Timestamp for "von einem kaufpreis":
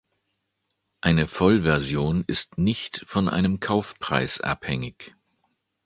3.05-4.41